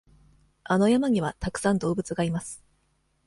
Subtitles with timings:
[0.63, 2.63] あの山にはたくさん動物がいます。